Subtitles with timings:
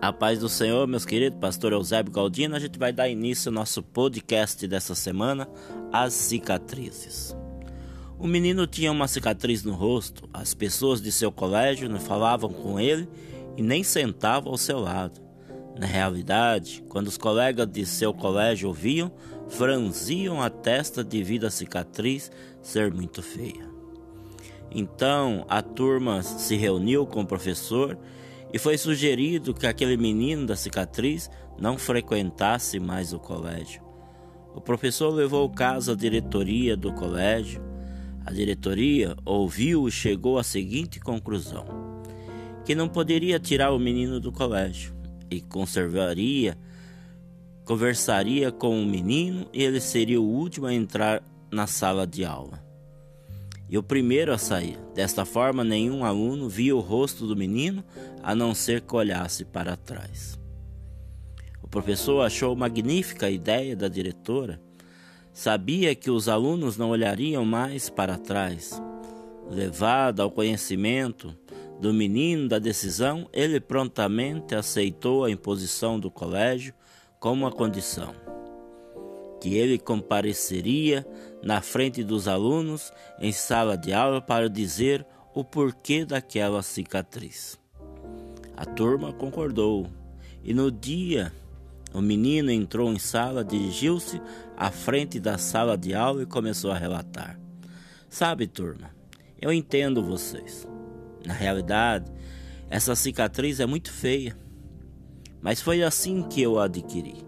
[0.00, 3.54] A paz do Senhor, meus queridos, pastor Eusébio Galdino, a gente vai dar início ao
[3.54, 5.48] nosso podcast dessa semana,
[5.92, 7.36] As Cicatrizes.
[8.16, 12.78] O menino tinha uma cicatriz no rosto, as pessoas de seu colégio não falavam com
[12.78, 13.08] ele
[13.56, 15.20] e nem sentavam ao seu lado.
[15.76, 19.10] Na realidade, quando os colegas de seu colégio ouviam,
[19.48, 22.30] franziam a testa devido à cicatriz
[22.62, 23.68] ser muito feia.
[24.70, 27.98] Então a turma se reuniu com o professor
[28.52, 33.82] e foi sugerido que aquele menino da cicatriz não frequentasse mais o colégio.
[34.54, 37.62] O professor levou o caso à diretoria do colégio.
[38.24, 41.66] A diretoria ouviu e chegou à seguinte conclusão:
[42.64, 44.94] que não poderia tirar o menino do colégio
[45.30, 46.56] e conservaria,
[47.64, 52.67] conversaria com o menino e ele seria o último a entrar na sala de aula
[53.68, 54.78] e o primeiro a sair.
[54.94, 57.84] Desta forma, nenhum aluno via o rosto do menino
[58.22, 60.38] a não ser que olhasse para trás.
[61.62, 64.60] O professor achou magnífica a ideia da diretora.
[65.32, 68.80] Sabia que os alunos não olhariam mais para trás.
[69.50, 71.34] Levado ao conhecimento
[71.80, 76.74] do menino da decisão, ele prontamente aceitou a imposição do colégio
[77.20, 78.14] como uma condição
[79.40, 81.06] que ele compareceria
[81.42, 87.58] na frente dos alunos em sala de aula para dizer o porquê daquela cicatriz.
[88.56, 89.86] A turma concordou
[90.42, 91.32] e no dia
[91.94, 94.20] o menino entrou em sala, dirigiu-se
[94.56, 97.38] à frente da sala de aula e começou a relatar.
[98.10, 98.90] Sabe, turma,
[99.40, 100.66] eu entendo vocês.
[101.24, 102.10] Na realidade,
[102.68, 104.36] essa cicatriz é muito feia,
[105.40, 107.24] mas foi assim que eu a adquiri.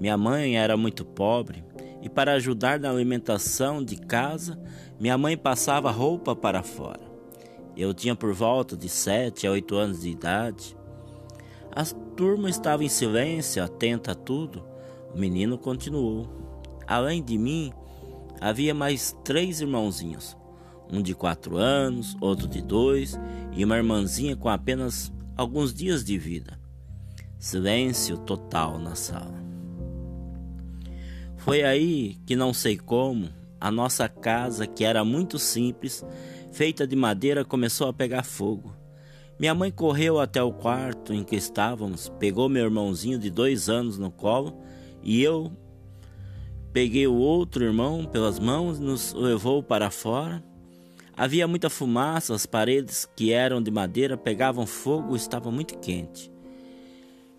[0.00, 1.64] Minha mãe era muito pobre
[2.02, 4.58] e, para ajudar na alimentação de casa,
[4.98, 7.00] minha mãe passava roupa para fora.
[7.76, 10.76] Eu tinha por volta de sete a oito anos de idade.
[11.70, 14.64] A turma estava em silêncio, atenta a tudo.
[15.14, 16.28] O menino continuou.
[16.86, 17.72] Além de mim,
[18.40, 20.36] havia mais três irmãozinhos:
[20.90, 23.18] um de quatro anos, outro de dois
[23.52, 26.58] e uma irmãzinha com apenas alguns dias de vida.
[27.38, 29.38] Silêncio total na sala.
[31.48, 36.04] Foi aí que não sei como, a nossa casa, que era muito simples,
[36.52, 38.76] feita de madeira, começou a pegar fogo.
[39.40, 43.96] Minha mãe correu até o quarto em que estávamos, pegou meu irmãozinho de dois anos
[43.96, 44.60] no colo
[45.02, 45.50] e eu
[46.70, 50.44] peguei o outro irmão pelas mãos e nos levou para fora.
[51.16, 56.30] Havia muita fumaça, as paredes que eram de madeira pegavam fogo estava muito quente.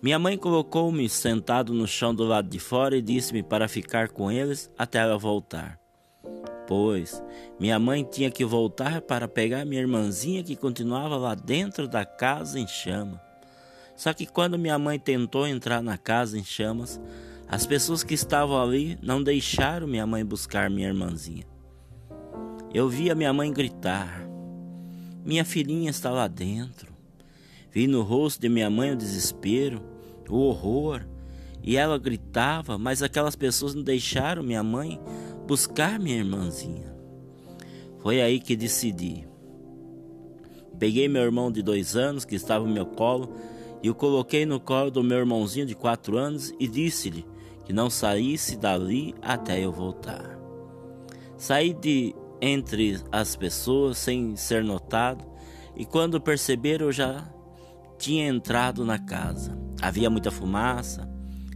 [0.00, 4.30] Minha mãe colocou-me sentado no chão do lado de fora e disse-me para ficar com
[4.30, 5.76] eles até ela voltar.
[6.68, 7.20] Pois
[7.58, 12.60] minha mãe tinha que voltar para pegar minha irmãzinha que continuava lá dentro da casa
[12.60, 13.20] em chama.
[13.96, 17.00] Só que quando minha mãe tentou entrar na casa em chamas,
[17.48, 21.44] as pessoas que estavam ali não deixaram minha mãe buscar minha irmãzinha.
[22.72, 24.22] Eu vi a minha mãe gritar:
[25.24, 26.87] Minha filhinha está lá dentro.
[27.78, 29.80] Vi no rosto de minha mãe o desespero,
[30.28, 31.06] o horror,
[31.62, 35.00] e ela gritava, mas aquelas pessoas não deixaram minha mãe
[35.46, 36.92] buscar minha irmãzinha.
[37.98, 39.28] Foi aí que decidi.
[40.76, 43.32] Peguei meu irmão de dois anos que estava no meu colo
[43.80, 47.24] e o coloquei no colo do meu irmãozinho de quatro anos e disse-lhe
[47.64, 50.36] que não saísse dali até eu voltar.
[51.36, 55.24] Saí de entre as pessoas sem ser notado
[55.76, 57.37] e quando perceberam eu já
[57.98, 59.58] tinha entrado na casa.
[59.82, 61.08] Havia muita fumaça,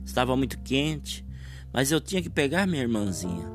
[0.05, 1.25] estava muito quente,
[1.73, 3.51] mas eu tinha que pegar minha irmãzinha.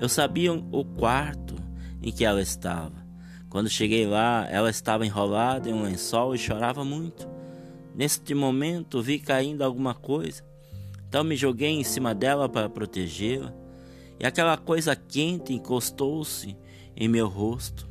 [0.00, 1.56] Eu sabia o quarto
[2.02, 3.04] em que ela estava.
[3.50, 7.28] Quando cheguei lá, ela estava enrolada em um lençol e chorava muito.
[7.94, 10.44] Neste momento, vi caindo alguma coisa,
[11.08, 13.52] então me joguei em cima dela para protegê-la,
[14.18, 16.56] e aquela coisa quente encostou-se
[16.96, 17.89] em meu rosto.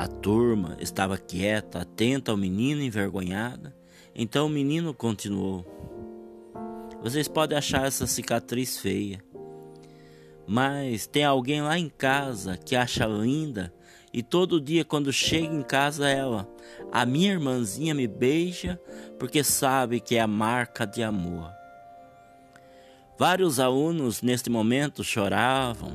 [0.00, 3.76] A turma estava quieta, atenta ao menino envergonhada.
[4.14, 5.62] Então o menino continuou:
[7.02, 9.22] Vocês podem achar essa cicatriz feia,
[10.46, 13.74] mas tem alguém lá em casa que acha linda
[14.10, 16.48] e todo dia quando chega em casa ela,
[16.90, 18.80] a minha irmãzinha me beija
[19.18, 21.52] porque sabe que é a marca de amor.
[23.18, 25.92] Vários alunos neste momento choravam,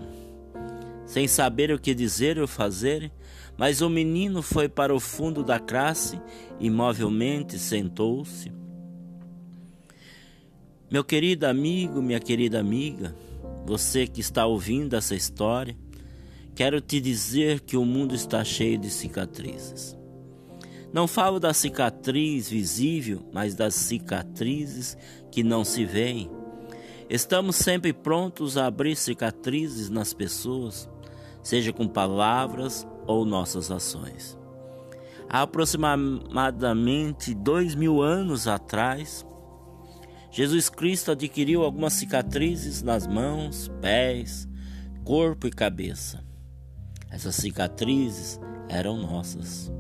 [1.08, 3.12] sem saber o que dizer ou fazer,
[3.58, 6.20] mas o menino foi para o fundo da classe,
[6.60, 8.52] imovelmente sentou-se.
[10.92, 13.16] Meu querido amigo, minha querida amiga,
[13.66, 15.76] você que está ouvindo essa história,
[16.54, 19.98] quero te dizer que o mundo está cheio de cicatrizes.
[20.94, 24.98] Não falo da cicatriz visível, mas das cicatrizes
[25.30, 26.30] que não se veem.
[27.10, 30.90] Estamos sempre prontos a abrir cicatrizes nas pessoas,
[31.46, 34.36] seja com palavras ou nossas ações.
[35.30, 39.24] Há aproximadamente dois mil anos atrás,
[40.32, 44.50] Jesus Cristo adquiriu algumas cicatrizes nas mãos, pés,
[45.04, 46.24] corpo e cabeça.
[47.12, 49.72] Essas cicatrizes eram nossas.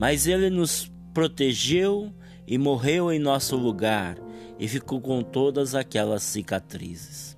[0.00, 2.10] Mas ele nos protegeu
[2.46, 4.16] e morreu em nosso lugar
[4.58, 7.36] e ficou com todas aquelas cicatrizes.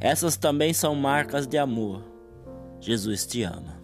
[0.00, 2.02] Essas também são marcas de amor.
[2.80, 3.78] Jesus te ama.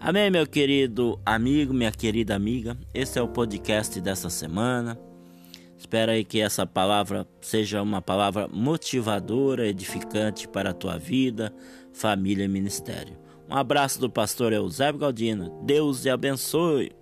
[0.00, 2.76] Amém, meu querido amigo, minha querida amiga.
[2.94, 4.98] Esse é o podcast dessa semana.
[5.76, 11.52] Espero aí que essa palavra seja uma palavra motivadora, edificante para a tua vida,
[11.92, 13.18] família e ministério.
[13.48, 15.62] Um abraço do pastor Eusébio Galdino.
[15.64, 16.97] Deus te abençoe.